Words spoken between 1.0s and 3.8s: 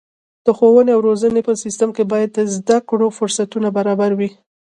روزنې په سیستم کې باید د زده کړو فرصتونه